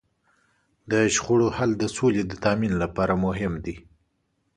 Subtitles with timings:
[0.91, 3.75] د شخړو حل د سولې د تامین لپاره مهم دی.